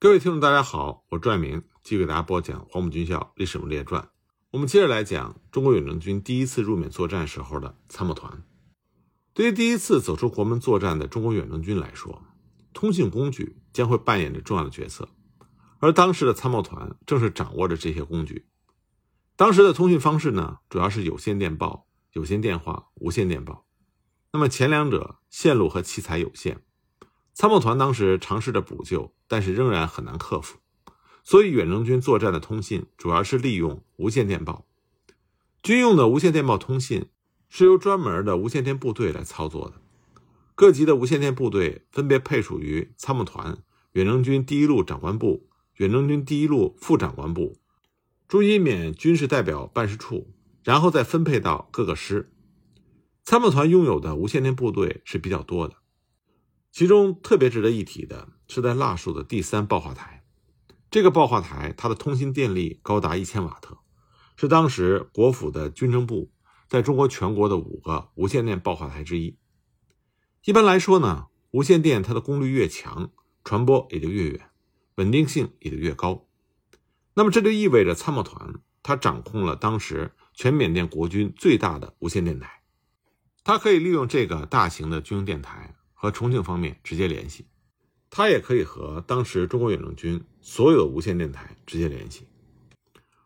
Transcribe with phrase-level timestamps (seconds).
[0.00, 4.00] 各位听众，大家好，我拽明继续给大家播讲《黄埔军校历史人物列传》。
[4.52, 8.44] 我们接着来讲中国远征军第一次入缅作战时候的参谋团。
[9.34, 12.22] 对于第一次走出国门作战的中国远征军来说，
[12.72, 15.08] 通信工具将会扮演着重要的角色，
[15.80, 18.46] 而当时的参谋团正是掌握着这些工具。
[19.34, 23.66] 当时的通讯方式呢，主要是有线电报、有线电话、无线电报。
[24.32, 26.62] 那么前两者线路和器材有限。
[27.38, 30.58] 参谋团当时尝试着补救，但是仍然很难克服，
[31.22, 34.66] 所以远征军作战的通信主要是利用无线电报。
[35.62, 37.06] 军用的无线电报通信
[37.48, 39.74] 是由专门的无线电部队来操作的，
[40.56, 43.58] 各级的无线电部队分别配属于参谋团、
[43.92, 47.56] 远征军第一路长官部、远征军第一路副长官部、
[48.26, 50.34] 驻伊缅军事代表办事处，
[50.64, 52.32] 然后再分配到各个师。
[53.22, 55.76] 参谋团拥有的无线电部队是比较多的。
[56.78, 60.22] 其中特别值得一提的是，在腊戍的第三报话台，
[60.92, 63.78] 这个报话台它的通信电力高达一千瓦特，
[64.36, 66.30] 是当时国府的军政部
[66.68, 69.36] 在中国全国的五个无线电报话台之一。
[70.44, 73.10] 一般来说呢，无线电它的功率越强，
[73.42, 74.48] 传播也就越远，
[74.94, 76.28] 稳定性也就越高。
[77.14, 82.62] 那么这就意味着参谋团它掌控了当时全缅甸国军最大的无线电台，
[83.42, 85.74] 它可以利用这个大型的军用电台。
[86.00, 87.44] 和重庆方面直接联系，
[88.08, 92.28] 他也可以和当时中国远征军所有的无线电台直接联系。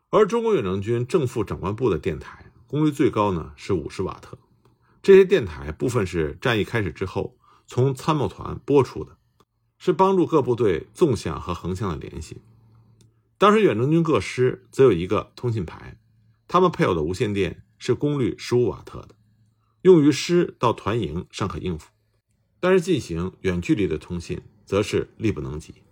[0.09, 4.39] 而中国远征军正副长官部的电台功率最高呢是五十瓦特，
[5.03, 9.19] 这些电台部分是战役开始之后从参谋团播出的，
[9.77, 12.41] 是帮助各部队纵向和横向的联系。
[13.37, 15.99] 当时远征军各师则有一个通信排，
[16.49, 19.15] 他们配有的无线电是功率十五瓦特的，
[19.83, 21.92] 用于师到团营尚可应付。
[22.63, 25.83] 但是进行远距离的通信，则是力不能及，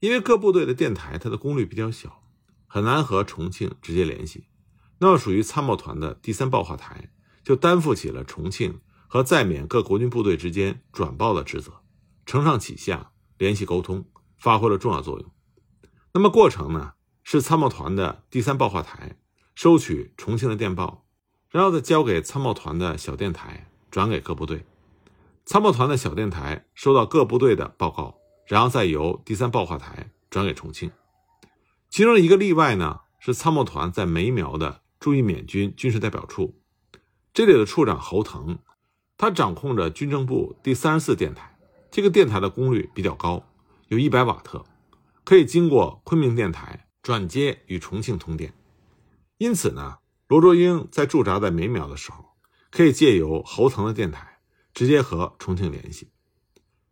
[0.00, 2.22] 因为各部队的电台它的功率比较小，
[2.66, 4.44] 很难和重庆直接联系。
[4.98, 7.10] 那么属于参谋团的第三报话台，
[7.42, 11.80] 就担负起了重庆和在缅各国军部队之间转报的职责，
[12.26, 14.04] 承上启下，联系沟通，
[14.36, 15.30] 发挥了重要作用。
[16.12, 19.16] 那么过程呢，是参谋团的第三报话台
[19.54, 21.06] 收取重庆的电报，
[21.48, 24.66] 然后再交给参谋团的小电台，转给各部队。
[25.44, 30.90] 参谋团的小电台收到各部队的报告，然后再由第三报话台转给重庆。
[31.90, 36.58] 其中一个例外呢，是参谋团在梅苗的驻伊缅军军事代表处，
[37.34, 38.58] 这里的处长侯腾，
[39.18, 41.58] 他掌控着军政部第三十四电台。
[41.90, 43.46] 这个电台的功率比较高，
[43.88, 44.64] 有一百瓦特，
[45.24, 48.54] 可以经过昆明电台转接与重庆通电。
[49.36, 52.24] 因此呢，罗卓英在驻扎在梅苗的时候，
[52.70, 54.33] 可以借由侯腾的电台。
[54.74, 56.10] 直接和重庆联系，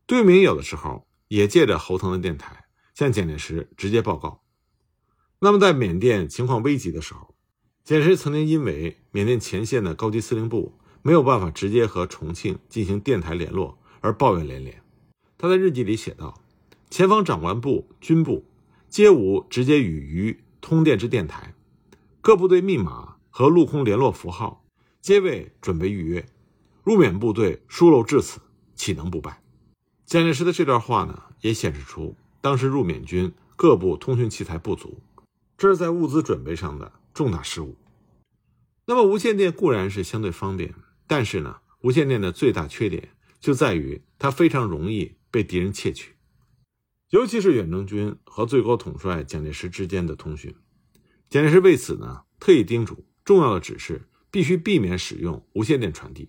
[0.06, 4.44] 杜明有的时候也借着侯腾的电台向蒋介石直接报告。
[5.40, 7.34] 那么在缅甸情况危急的时候，
[7.82, 14.80] 蒋介石曾经因为缅甸前线的高级司令部没有办法直接和重庆进行电台联络而抱怨连连。
[15.36, 16.40] 他在日记里写道
[16.88, 18.44] ：“前方长官部、军部
[18.88, 21.52] 皆无直接与渝通电之电台，
[22.20, 24.64] 各部队密码和陆空联络符号
[25.00, 26.24] 皆未准备预约。”
[26.82, 28.40] 入缅部队疏漏至此，
[28.74, 29.40] 岂能不败？
[30.04, 35.00] 蒋介石的这段话呢，也显示出当时入缅军各部通讯器材不足，
[35.56, 37.76] 这是在物资准备上的重大失误。
[38.84, 40.74] 那么无线电固然是相对方便，
[41.06, 46.16] 但是呢，无线电的最大缺点就在于它非常容易被敌人窃取，
[47.10, 50.52] 尤其是远征军和最高统帅蒋介石之间的通讯。
[51.30, 56.28] 蒋介石为此呢，特意叮嘱重要的指示必须避免使用无线电传递。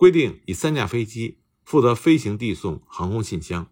[0.00, 3.66] 规定以三架飞机负责飞行递送航空信箱。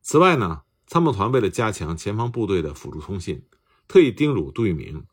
[0.00, 3.44] 此外呢，参谋团为了加强前方部队的辅助通信，
[3.88, 5.04] 特意叮嘱杜聿明，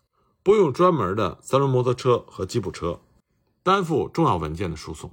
[0.44, 3.02] 拨用专门的三轮摩托车和吉普车，
[3.64, 5.12] 担负重要文件的输送。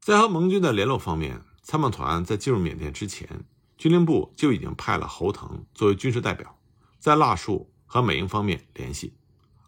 [0.00, 3.44] 在和盟军的联络方面，参谋团在进入缅甸之前，
[3.76, 6.58] 军令部就已经派了侯腾作为军事代表，
[6.98, 9.18] 在腊戍和美英方面联系。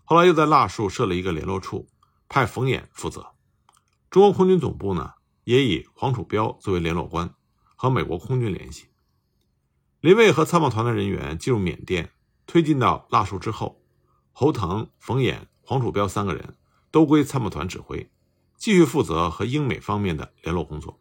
[0.05, 1.91] 后来又在腊戍设了一个联络处，
[2.31, 3.35] 派冯衍负责。
[4.11, 5.13] 中国空军总部呢，
[5.45, 7.35] 也以黄楚标作为联络官，
[7.77, 8.87] 和美国空军联系。
[10.01, 12.13] 林蔚和参谋团的人员进入缅甸，
[12.47, 13.85] 推进到腊戍之后，
[14.33, 16.57] 侯腾、冯衍、黄楚标三个人
[16.91, 18.11] 都归参谋团指挥，
[18.57, 20.99] 继续负责和英美方面的联络工作。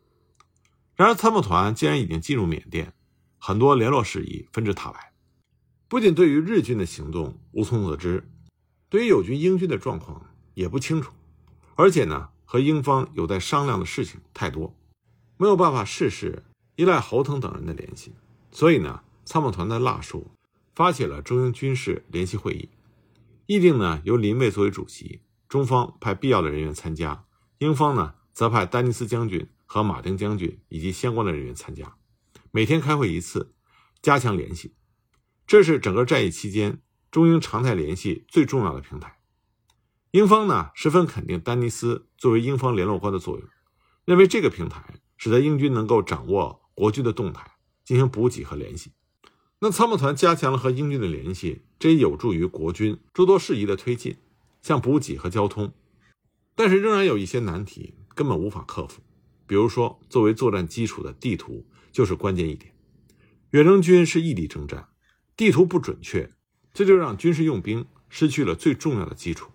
[0.94, 2.94] 然而，参谋团既然已经进入缅甸，
[3.38, 5.14] 很多联络事宜纷至沓来，
[5.88, 8.30] 不仅对于日军的行动无从得知，
[8.90, 11.14] 对于友军、英军的状况也不清楚，
[11.76, 12.32] 而且呢。
[12.50, 14.74] 和英方有待商量的事情太多，
[15.36, 16.46] 没有办法事事
[16.78, 18.16] 依赖侯腾等人的联系，
[18.52, 20.24] 所以呢，参谋团在腊戍
[20.74, 22.70] 发起了中英军事联席会议，
[23.48, 27.26] 议定呢由林蔚作为主席，中方派必要的人员参加，
[27.58, 31.98] 英方呢则派丹尼斯将军和马丁将军以及相关的人员参加，
[32.52, 33.54] 每天开会一次，
[34.02, 34.74] 加强联系。
[35.46, 36.80] 这是整个战役期间
[37.12, 39.17] 中英常态联系最重要的平台。
[40.12, 43.48] 英方呢十分肯定丹尼斯作为英方联络官的作用，
[44.06, 47.52] 认为这个平台使得英军能够掌握国军的动态，
[47.84, 48.94] 进行补给和联系。
[49.60, 54.16] 那参谋团加强了和英军的联系，这也有助于国军诸多事宜的推进，
[54.62, 55.74] 像补给和交通。
[56.56, 59.02] 但是仍然有一些难题根本无法克服，
[59.46, 62.74] 比如说作为作战基础的地图就是关键一点。
[63.52, 64.88] 远征军是异地征战，
[65.36, 66.32] 地图不准确，
[66.74, 69.52] 这就让军事用兵失去了最重要的基础。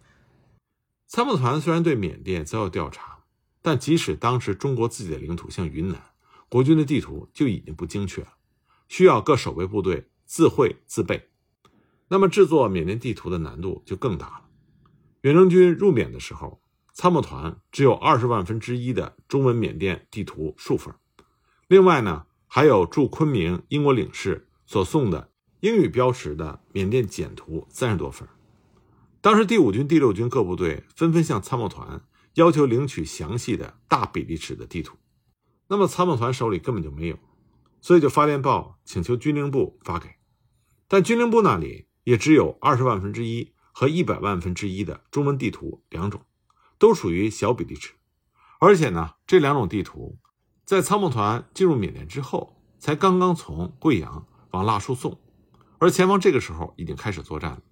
[1.13, 3.19] 参谋团虽然对缅甸早有调查，
[3.61, 6.03] 但即使当时中国自己的领土像云南，
[6.49, 8.29] 国军的地图就已经不精确了，
[8.89, 11.29] 需要各守备部队自绘自备，
[12.09, 14.45] 那么制作缅甸地图的难度就更大了。
[15.21, 16.63] 远征军入缅的时候，
[16.95, 20.95] 参谋团只有二十万分之一的中文缅甸地图数份，
[21.69, 25.31] 另外呢还有驻昆明英国领事所送的
[25.61, 28.27] 英语标识的缅甸简图三十多份。
[29.23, 32.03] 当时第五军、第六军各部队纷纷向参谋团
[32.35, 34.97] 要求领取详细的大比例尺的地图，
[35.69, 37.17] 那么参谋团手里根本就没有，
[37.81, 40.09] 所以就发电报请求军令部发给，
[40.89, 46.21] 但军令部那里也只有二十万分之一和一百万分之一的中文地图两种，
[46.77, 47.93] 都属于小比例尺，
[48.59, 50.19] 而且呢，这两种地图
[50.65, 55.21] 在参谋团进入缅甸之后才刚刚从贵阳往腊戍送，
[55.79, 57.63] 而前方这个时候已经开始作战了。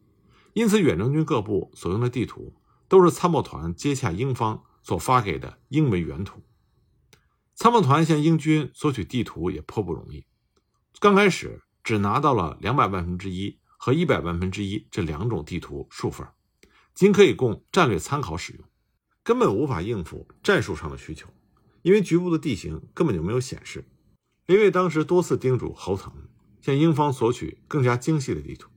[0.52, 2.54] 因此，远征军各部所用的地图
[2.88, 6.42] 都是参谋团接洽英方所发给的英文原图。
[7.54, 10.26] 参谋团向英军索取地图也颇不容易，
[10.98, 16.26] 刚开始只拿到了两百万分之一和一百万分之一这两种地图数份，
[16.94, 18.64] 仅可以供战略参考使用，
[19.22, 21.28] 根本无法应付战术上的需求，
[21.82, 23.88] 因为局部的地形根本就没有显示。
[24.46, 26.12] 林蔚当时多次叮嘱侯腾
[26.60, 28.68] 向英方索取更加精细的地图，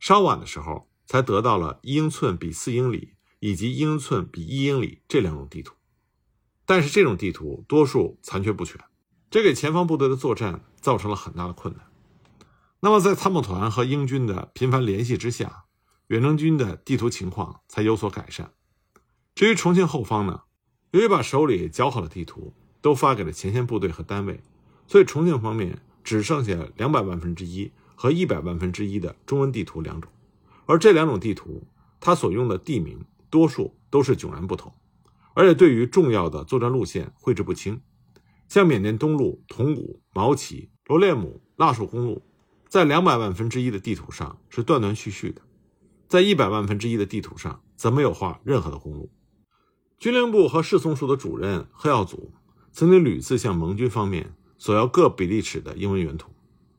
[0.00, 0.90] 稍晚的时候。
[1.06, 5.74] 才得到了一英寸比四英里以及一英寸比一英里这两种地图，
[6.64, 8.80] 但是这种地图多数残缺不全，
[9.30, 11.86] 这给前方部队的作战造成了很大的困难。
[12.80, 15.64] 那么在参谋团和英军的频繁联系之下，
[16.08, 18.52] 远征军的地图情况才有所改善。
[19.34, 20.42] 至于重庆后方呢，
[20.92, 24.40] 由于把手里较好的地图都发给了前线部队和单位，
[24.86, 30.10] 所以重庆方面只剩下两百万分之一和一百万分之一的中文地图两种。
[30.66, 31.66] 而这两种地图，
[31.98, 34.72] 它所用的地名多数都是迥然不同，
[35.34, 37.80] 而且对于重要的作战路线绘制不清。
[38.48, 42.22] 像缅甸东路铜鼓、毛旗、罗列姆、腊戍公路，
[42.68, 45.42] 在两百万分之一的地图上是断断续续的，
[46.06, 49.10] 在一百万分之一的地图上则没有画任何的公路。
[49.98, 52.32] 军令部和侍从署的主任贺耀祖
[52.70, 56.30] 曾经屡次向盟军方面索要各比例尺的英文原图，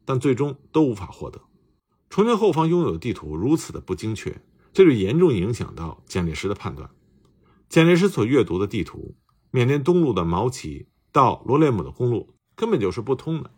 [0.05, 1.41] 但最终都无法获得。
[2.09, 4.41] 重庆后方拥有的地图如此的不精确，
[4.73, 6.89] 这就严重影响到蒋介石的判断。
[7.69, 9.15] 蒋介石所阅读的地图，
[9.51, 13.51] 缅甸东路的毛旗到罗列姆的公路根本就是不通的。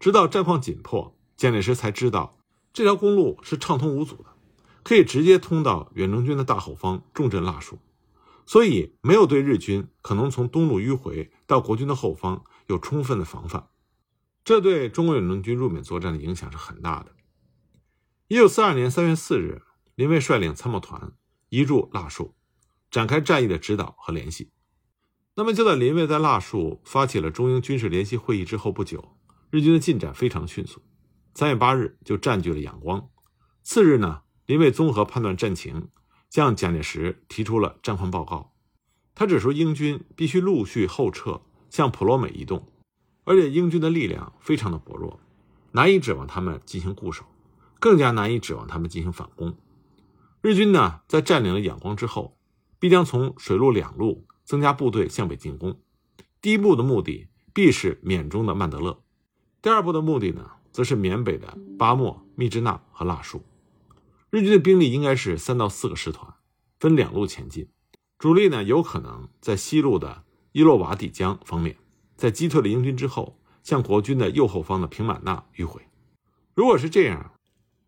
[0.00, 2.38] 直到战况紧迫，蒋介石才知道
[2.72, 4.26] 这条公路是畅通无阻的，
[4.82, 7.76] 可以直接通到远征军的大后方重镇腊戍，
[8.46, 13.68] 所以没有对日军可能从东路迂回到国军的后方有充分的防范。
[14.44, 17.12] 这对中国远征军入缅作战的影响是很大的。
[18.32, 19.60] 一九四二年三月四日，
[19.94, 21.12] 林蔚率领参谋团
[21.50, 22.30] 移驻腊戍，
[22.90, 24.50] 展开战役的指导和联系。
[25.34, 29.18] 那么就在林蔚在腊戍发起了中英军事联席会议之后不久，
[29.50, 30.80] 日军的进展非常迅速。
[31.34, 33.06] 三月八日就占据了仰光。
[33.62, 35.90] 次日呢，林蔚综合判断战情，
[36.30, 38.54] 向蒋介石提出了战况报告。
[39.14, 42.66] 他指出，英军必须陆续后撤，向普罗美移动，
[43.24, 45.20] 而且英军的力量非常的薄弱，
[45.72, 47.26] 难以指望他们进行固守。
[47.82, 49.58] 更加难以指望他们进行反攻。
[50.40, 52.38] 日军呢，在占领了仰光之后，
[52.78, 55.80] 必将从水陆两路增加部队向北进攻。
[56.40, 59.02] 第一步的目的必是缅中的曼德勒，
[59.60, 63.40] 第二步的目的呢，则是缅北的巴莫、密支那和腊戍。
[64.30, 66.34] 日军的兵力应该是三到四个师团，
[66.78, 67.68] 分两路前进。
[68.16, 70.22] 主力呢，有可能在西路的
[70.52, 71.76] 伊洛瓦底江方面，
[72.14, 75.82] 在击退了英军之后，向国军的右后方的平满纳迂回。
[76.54, 77.32] 如果是这样，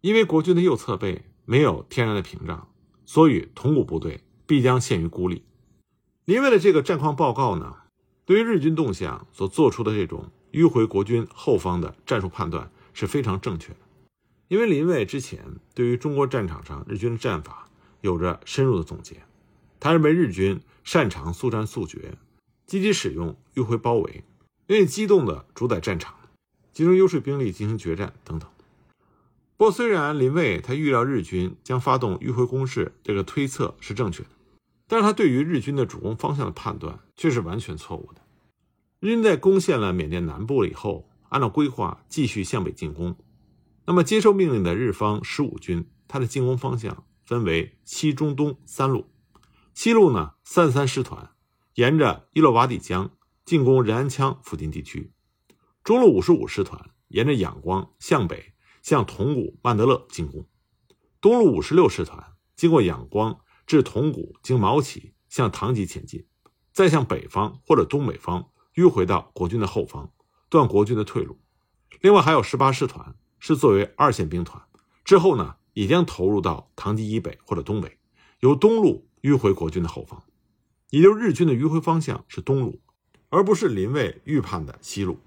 [0.05, 2.69] 因为国军的右侧背没有天然的屏障，
[3.07, 5.47] 所以铜鼓部队必将陷于孤立。
[6.27, 7.75] 林蔚的这个战况报告呢，
[8.27, 13.79] 对于日军动向所做出的这种迂回国军后方的战术判断是非常正确的，
[14.49, 15.43] 因为林蔚之前
[15.75, 17.71] 对于中国战场上日军的战法
[18.03, 19.23] 有着深入的总结。
[19.81, 22.19] 他认为日军擅长速战速决，
[22.67, 24.23] 积极使用迂回包围，
[24.67, 26.15] 愿意机动的主宰战场，
[26.75, 28.47] 集中优势兵力进行决战等等。
[29.57, 34.31] 不过，虽然林蔚他预料日军将发动迂回攻势，这个推测是正确的，
[34.89, 38.23] 但是他对于日军的主攻方向的判断却是完全错误的。
[38.99, 43.17] 日军在攻陷了缅甸南部以后，按照规划继续向北进攻。
[43.87, 49.07] 那么，接受命令的日方十五军，它的进攻方向分为西、中、东三路。
[49.75, 51.31] 西路呢，三三师团
[51.75, 53.11] 沿着伊洛瓦底江
[53.45, 55.13] 进攻仁安羌附近地区；
[55.83, 58.54] 中路五十五师团沿着仰光向北
[58.85, 60.45] 向铜鼓曼德勒进攻；
[61.21, 66.25] 东路五十六师团经过仰光至铜鼓经毛起向唐吉前进，
[66.73, 68.51] 再向北方或者东北方。
[68.75, 70.13] 迂回到国军的后方，
[70.49, 71.39] 断国军的退路。
[72.01, 74.61] 另外还有十八师团是作为二线兵团，
[75.05, 77.99] 之后呢也将投入到唐吉以北或者东北，
[78.41, 80.25] 由东路迂回国军的后方。
[80.91, 82.81] 也就是日军的迂回方向是东路，
[83.29, 85.19] 而不是林蔚预判的西路。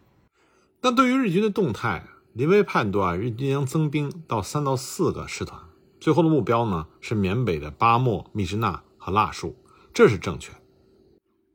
[0.81, 2.05] 但对于日军的动态，
[2.37, 5.59] 林威判断日军将增兵到三到四个师团，
[5.99, 9.55] 最后的目标呢是缅北的巴莫、密支那和腊戍，
[9.91, 10.53] 这是正确。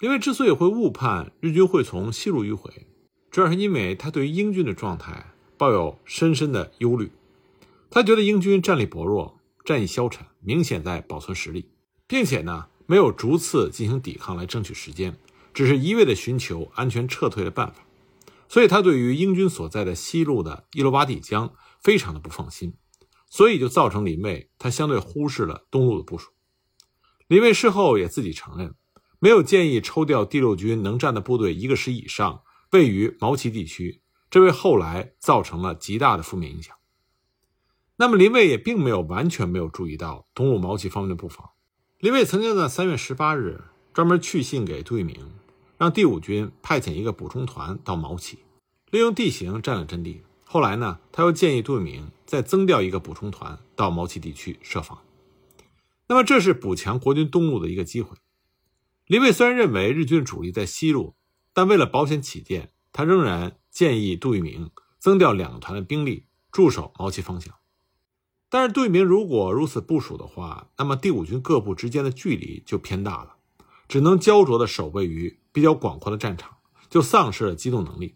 [0.01, 2.89] 林蔚之所以会误判日军会从西路迂回，
[3.31, 7.12] 主要是因为他对于英军的状态抱有深深的忧虑。
[7.89, 11.69] 他觉得英军战力薄弱，战意消沉，明显在保存实力，
[12.09, 15.17] 并且呢没有逐次进行抵抗来争取时间，
[15.55, 17.85] 只是一味的寻求安全撤退的办法。
[18.52, 22.75] 所以他对于英军所在的西路的伊洛瓦底江非常的不放心，
[23.30, 26.32] 所以就造成林蔚他相对忽视了东路的部署。
[27.28, 28.75] 林蔚事后也自己承认。
[29.18, 32.42] 没有建议抽调第六军能战的部队一个师以上
[32.73, 36.76] 位于毛奇地区，这为后来造成了极大的负面影响。
[37.97, 41.52] 那么林蔚也并没有完全没有注意到东路毛奇方面的布防。
[42.00, 45.16] 林蔚曾经在三月十八日专门去信给杜聿明，
[45.83, 48.39] 让第五军派遣一个补充团到毛奇，
[48.93, 50.23] 利用地形占领阵地。
[50.45, 55.03] 后来呢，他又建议杜聿明再增调一个补充团到毛奇地区设防。
[56.07, 58.17] 那么这是补强国军东路的一个机会。
[59.09, 61.17] 林蔚虽然认为日军主力在西路，
[61.53, 64.71] 但为了保险起见，他仍然建议杜聿明
[65.01, 67.53] 增调两个团的兵力驻守毛奇方向。
[68.49, 73.32] 但是杜聿明如果如此部署的话，那么第五军各部之间的距离就偏大了，
[73.93, 76.57] 只能焦灼地守备于比较广阔的战场，
[76.89, 78.15] 就丧失了机动能力。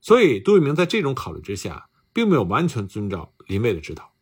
[0.00, 4.14] 所以杜聿明在这种考虑之下，并没有完全遵照林蔚的指导。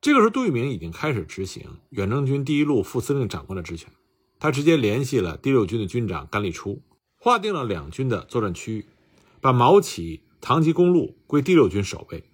[0.00, 3.88] 这个时候，杜聿明已经开始执行远征军第一路副司令长官的职权。
[4.40, 6.82] 他直接联系了第六军的军长甘立初，
[7.14, 8.86] 划定了两军的作战区域，
[9.40, 12.28] 把毛起、唐吉公路归第六军守卫。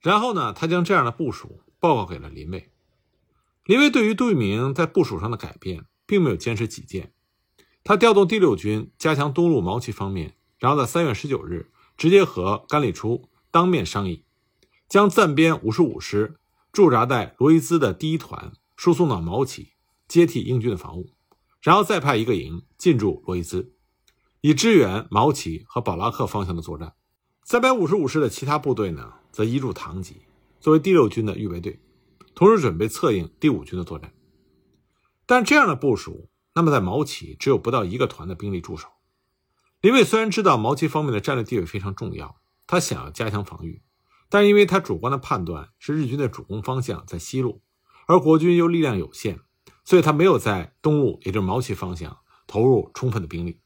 [0.00, 2.70] 然后呢，他将这样的部署报告给了林蔚。
[3.66, 7.12] 林蔚对于杜聿明在部署上的改变，并没有坚持己见。
[7.88, 14.24] 他调动第六军加强东路毛奇方面，然后在三月十九日直接和甘立初当面商议，
[14.88, 16.34] 将暂编五十五师
[16.72, 19.74] 驻扎在罗伊兹的第一团输送到毛奇，
[20.08, 21.10] 接替英军的防务。
[21.62, 23.72] 然后再派一个营进驻罗伊兹，
[24.40, 26.94] 以支援毛奇和保拉克方向的作战。
[27.44, 30.22] 三百五十五师的其他部队呢，则移驻唐吉，
[30.58, 31.78] 作为第六军的预备队，
[32.34, 34.12] 同时准备策应第五军的作战。
[35.24, 38.88] 但这样的部署，那么在毛奇只有不到一个团的兵力驻守。
[39.82, 43.82] 林蔚虽然知道毛奇方面的战略地位非常重要，他想要加强防御，
[44.30, 47.60] 但因为他主观的判断是日军的主攻方向在西路，
[48.06, 49.40] 而国军又力量有限。
[49.84, 53.60] 所以他没有在东路，也就是毛奇方向投入充分的兵力。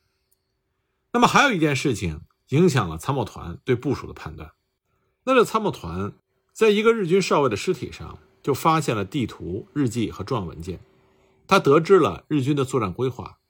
[1.13, 4.53] 那么还有一件事情影响了参谋团对部署的判断，
[5.25, 6.13] 那这参谋团
[6.53, 10.81] 在一个日军少尉的尸体上就发现了地图、日记和重要文件，
[11.51, 13.41] 他得知了日军的作战规划，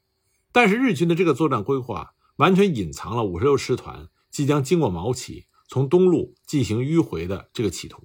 [0.52, 8.04] 但是日军的这个作战规划完全隐藏了五十六师团即将经过毛奇从东路进行迂回的这个企图。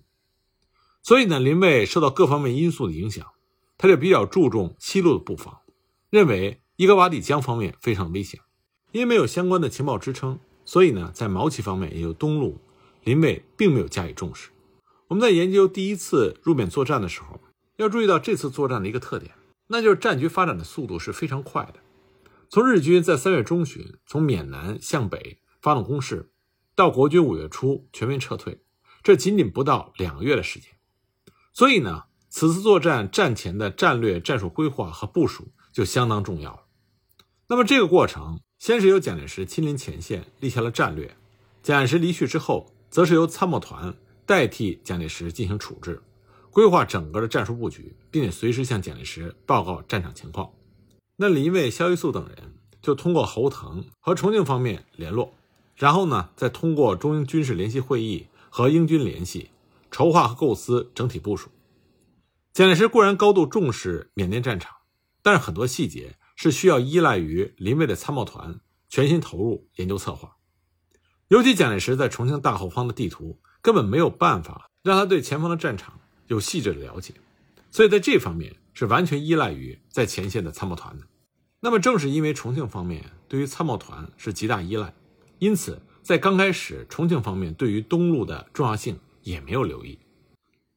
[1.01, 3.25] 所以呢，林蔚受到各方面因素的影响。
[3.77, 5.59] 他就比较注重西路的布防，
[6.09, 8.41] 认为伊格瓦底江方面非常危险，
[8.91, 12.59] 因为没有相关的情报支撑，所以呢，在毛奇方面，也就东路，
[13.05, 14.49] 林蔚并没有加以重视。
[15.07, 17.39] 我们在研究第一次入缅作战的时候，
[17.77, 19.33] 要注意到这次作战的一个特点，
[19.67, 21.75] 那就是战局发展的速度是非常快的。
[22.49, 26.31] 从日军在三月中旬从缅南向北发动攻势，
[26.75, 28.61] 到国军五月初全面撤退，
[29.03, 30.71] 这仅仅不到两个月的时间。
[31.53, 32.03] 所以呢。
[32.27, 36.63] 此次作战战前的战略战术规划和部署就相当重要了。
[37.47, 41.15] 那么这个过程，先是由蒋介石亲临前线立下了战略，
[41.63, 43.95] 蒋介石离去之后，则是由参谋团
[44.25, 46.01] 代替蒋介石进行处置，
[46.55, 50.53] 规划整个的战术布局，并且随时向蒋介石报告战场情况。
[51.17, 55.33] 那林蔚、萧一素等人就通过侯腾和重庆方面联络，
[55.75, 59.49] 然后呢，再通过中英军事联席会议和英军联系，
[59.91, 61.49] 筹划和构思整体部署。
[62.53, 64.77] 蒋介石固然高度重视缅甸战场，
[65.21, 70.37] 但是很多细节是需要依赖于林蔚的参谋团全心投入研究策划。
[71.27, 77.13] 尤其蒋介石在重庆大后方的地图根本没有办法让他对前方的战场有细致的了解，
[77.71, 81.05] 所以在这方面是完全依赖于在前线的参谋团的。
[81.59, 84.93] 那么正是因为重庆方面对于参谋团是极大依赖，
[85.39, 89.99] 因此在刚开始重庆方面对于东路的重要性也没有留意。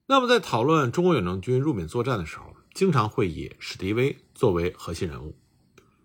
[0.07, 5.37] 那么在讨论中国远征军入缅作战的时候，经常会以史迪威作为核心人物，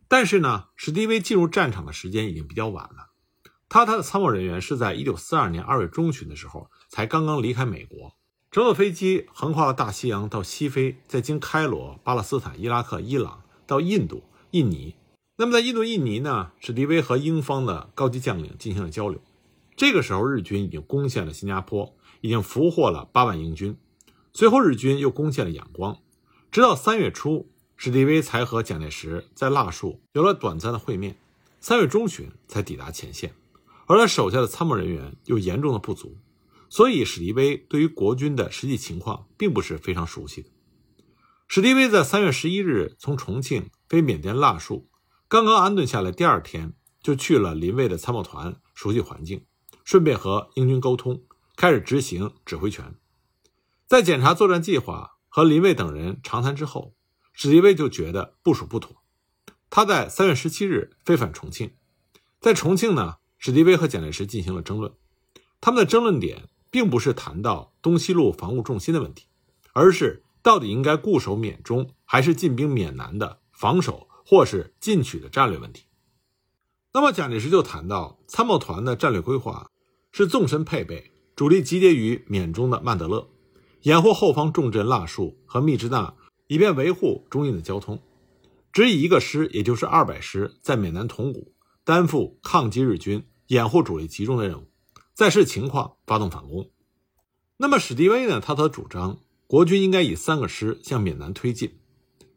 [0.10, 3.12] 但是呢，史迪威进入战场的时间已经比较晚了。
[3.70, 8.14] 他他的参谋人员是在一九四二年二月中旬的时候才刚刚离开美国，
[8.54, 14.94] 乘坐飞机横跨了大西洋到西非，再经开罗、巴勒斯坦、伊拉克、伊朗到印度、印尼。
[15.38, 19.20] 那么在印度、印尼呢，史迪威和英方的高级将领进行了交流。
[19.76, 23.76] 这个时候，日军已经攻陷了新加坡，已经俘获了八万英军。
[24.34, 25.98] 随后，日军又攻陷了仰光，
[26.52, 31.18] 直到三月初，史迪威才和蒋介石在腊戍有了短暂的会面。
[31.60, 33.34] 三月中旬才抵达前线。
[33.88, 36.16] 而他手下的参谋人员又严重的不足，
[36.74, 40.50] 所以史迪威对于国军的实际情况并不是非常熟悉的。
[41.48, 44.88] 史迪威在三月十一日从重庆飞缅甸腊戍，
[45.28, 49.46] 刚刚安顿下来，第二天就去了林蔚的参谋团熟悉环境，
[49.84, 51.22] 顺便和英军沟通，
[51.56, 52.96] 开始执行指挥权。
[53.86, 56.96] 在检查作战计划和林蔚等人长谈之后，
[57.34, 59.04] 史迪威就觉得部署不妥。
[59.70, 61.76] 他在三月十七日飞返重庆，
[62.42, 63.18] 在重庆呢。
[63.38, 64.92] 史迪威和蒋介石进行了争论，
[65.62, 69.28] 他们的争论点并不是谈到东西路防务重心的问题，
[69.74, 75.84] 而是到底应该固守缅中，还是进兵缅南的防守或是进取的战略问题。
[76.92, 79.70] 那么蒋介石就谈到，参谋团的战略规划
[80.12, 83.30] 是纵深配备，主力集结于缅中的曼德勒，
[83.84, 86.16] 掩护后方重镇腊戍和密支那，
[86.48, 88.02] 以便维护中印的交通。
[88.72, 93.24] 只以一个师，也就是二百师，在缅南铜鼓担负抗击日军。
[93.48, 94.72] 掩护主力集中的任务，
[95.14, 96.70] 再视情况发动反攻。
[97.58, 98.42] 那么史迪威呢？
[98.42, 101.80] 他则主张国军应该以三个师向缅南推进。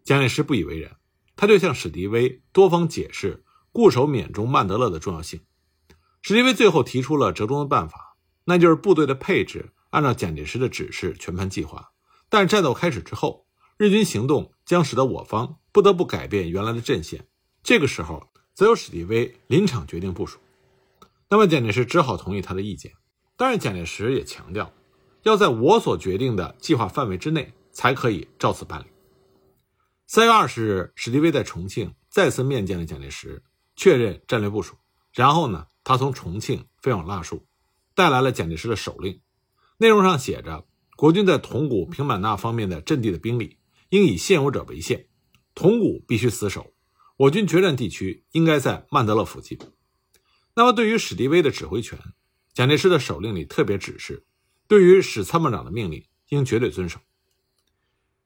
[0.05, 0.97] 蒋介石不以为然，
[1.35, 5.41] 他就向史迪威多方解释固守缅中曼德勒的重要性。
[6.23, 11.91] 史迪威最后提出了折中的办法，那就是部队的配置按照蒋介石的指示全盘计划。
[12.29, 13.47] 但战斗开始之后，
[13.79, 17.27] 日军行动将使得我方不得不改变原来的阵线。
[17.63, 20.39] 这个时候，则由史迪威临场决定部署。
[21.29, 22.93] 那么蒋介石只好同意他的意见，
[23.37, 24.73] 但是蒋介石也强调，
[25.23, 28.87] 要在我所决定的计划范围之内才可以照此办理。
[30.07, 33.43] 三月二十日，史迪威在重庆再次面见了蒋介石，
[33.75, 34.77] 确认战略部署。
[35.13, 37.41] 然后呢，他从重庆飞往腊戍，
[37.95, 39.21] 带来了蒋介石的手令，
[39.79, 40.65] 内容上写着：
[40.97, 43.59] 国军在铜鼓、平满纳方面的阵地的兵力，
[43.89, 45.09] 应以现有者为限，
[45.57, 46.73] 铜鼓必须死守，
[47.17, 49.59] 我军决战地区应该在曼德勒附近。
[50.59, 51.99] 那么，对于史迪威的指挥权，
[52.55, 54.25] 蒋介石的手令里特别指示，
[54.67, 56.99] 对于史参谋长的命令应绝对遵守。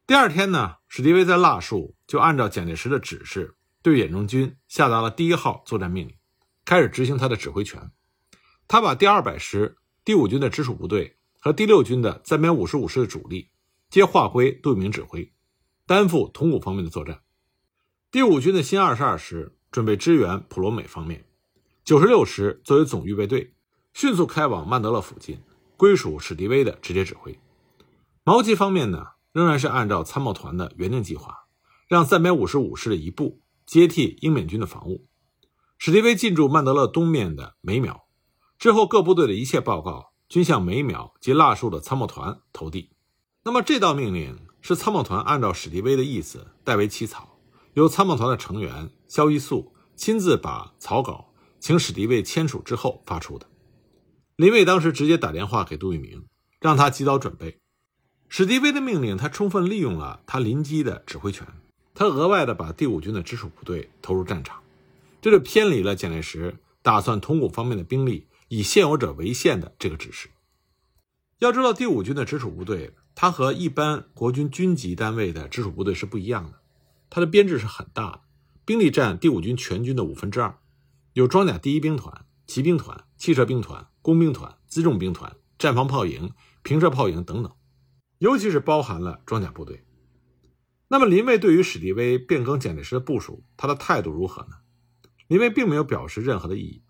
[0.06, 6.14] 第二天呢，史迪威在腊戍就按照蒋介石的指示，对远征军下达了第一号作战命令，
[6.64, 7.90] 开始执行他的指挥权。
[8.68, 13.50] 他把第二百师、第五军的直属部队和第六军的三百五十五师的主力，
[13.88, 15.32] 皆划归杜聿明指挥，
[15.84, 17.22] 担负铜鼓方面的作战。
[18.12, 21.26] 第五军的新二十二师准备支援普罗美方面。
[21.84, 23.54] 九十六师作为总预备队，
[23.94, 25.40] 迅速开往曼德勒附近，
[25.76, 27.38] 归属史迪威的直接指挥。
[28.22, 31.46] 毛奇方面呢，仍然是按照参谋团的原定计划，
[31.88, 35.06] 让三百五十五师的一部接替英缅军的防务。
[35.78, 38.04] 史迪威进驻曼德勒东面的梅苗
[38.58, 42.90] 之后，各部队的一切报告均向梅苗及腊戍的参谋团投递。
[43.42, 47.38] 那么这道命令是参谋团按照史迪威的意思代为起草，
[47.72, 51.29] 由参谋团的成员肖一素亲自把草稿。
[51.60, 53.46] 请史迪威签署之后发出的。
[54.36, 56.24] 林蔚当时直接打电话给杜聿明，
[56.60, 57.60] 让他及早准备。
[58.28, 61.46] 史迪威的命令，他充分利用了他临机的指挥权，
[61.94, 64.62] 他额外的把第五军的直属部队投入战场，
[65.20, 70.30] 这就偏离了蒋介石打算铜鼓方面的兵力以现有者为限的这个指示。
[71.40, 76.60] 要知道，第五军的直属部队，它和一般国军军级单位的直属部队是不一样的，
[77.10, 78.20] 它的编制是很大的，
[78.64, 80.56] 兵力占第五军全军的五分之二。
[81.12, 87.52] 有装甲第一兵团、骑兵团、汽车兵团、工兵团、辎重兵团、战防炮营、平射炮营等等，
[88.18, 89.84] 尤其是包含了装甲部队。
[90.88, 94.56] 那么林蔚对于史迪威变更蒋介石的部署，他的态度如何呢？
[95.28, 96.82] 林蔚并没有表示任何的异议，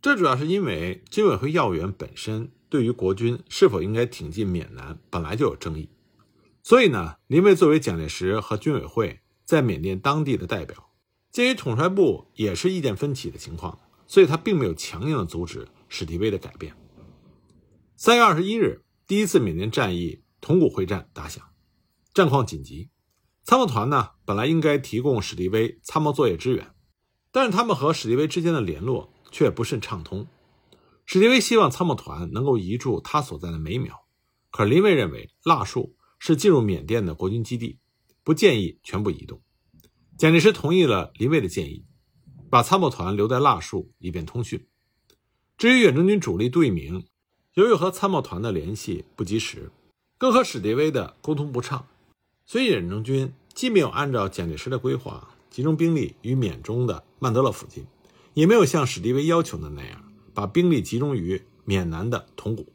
[0.00, 5.90] 这主要是因为军委会要员本身对于国军是否应该挺进缅南本来就有争议，
[6.62, 10.91] 所以呢，林蔚作为蒋介石和军委会在缅甸当地的代表，
[11.32, 16.76] 鉴于统帅部也是意见分歧的情况，所以他并没有强硬的阻止史迪威的改变。
[17.96, 21.42] 三月二十一日，第一次缅甸战役铜鼓会战打响，
[22.12, 22.90] 战况紧急。
[23.44, 26.74] 参谋团呢，本来应该提供史迪威参谋作业支援，
[27.30, 30.26] 但是他们和史迪威之间的联络却不甚畅通。
[31.06, 34.04] 史迪威希望参谋团能够移驻他所在的梅苗，
[34.50, 37.78] 可是林蔚认为腊树是进入缅甸的国军基地，
[38.22, 39.40] 不建议全部移动。
[40.22, 41.84] 蒋介石同意了林蔚的建议，
[42.48, 44.64] 把参谋团留在腊戍以便通讯。
[45.58, 47.04] 至于远征军主力杜聿明，
[47.54, 49.72] 由于和参谋团的联系不及时，
[50.18, 51.88] 更和史迪威的沟通不畅。
[52.46, 57.84] 所以，远征军既没有按照蒋介石的规划集中兵力于缅中的曼德勒附近，
[58.34, 62.72] 也没有像史迪威要求的那样把兵力集中于缅南的铜鼓。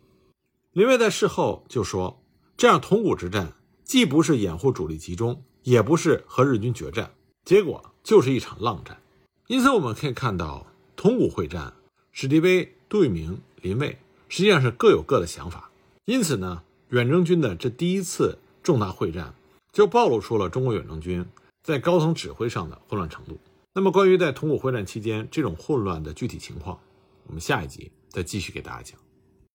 [0.73, 2.21] 林蔚在事后就说
[2.57, 3.53] ：“这样铜鼓之战
[3.85, 7.13] 既不是掩护主力集中，也不是和日军决战，
[7.47, 8.99] 结果就是一场浪战。”
[9.47, 11.73] 因此，我们可以看到铜鼓会战，
[12.11, 15.71] 史迪威、杜聿明、林蔚实际上是各有各的想法。
[16.03, 19.33] 因此呢，远征军的这第一次重大会战。
[19.71, 21.23] 就暴露出了中国远征军
[21.61, 23.39] 在高层指挥上的混乱程度。
[23.73, 26.79] 那么，关于在铜鼓会战期间这种混乱的具体情况，
[27.27, 29.06] 我们下一集再继续给大家讲。